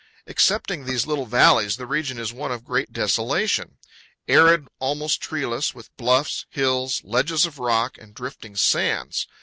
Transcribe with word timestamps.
Excepting 0.25 0.85
these 0.85 1.05
little 1.05 1.27
valleys, 1.27 1.77
the 1.77 1.85
region 1.85 2.17
is 2.17 2.33
one 2.33 2.51
of 2.51 2.65
great 2.65 2.91
desolation: 2.91 3.77
arid, 4.27 4.67
almost 4.79 5.21
treeless, 5.21 5.75
with 5.75 5.95
bluffs, 5.95 6.47
hills, 6.49 7.01
ledges 7.03 7.45
of 7.45 7.59
rock, 7.59 7.99
and 7.99 8.15
drifting 8.15 8.55
sands. 8.55 9.27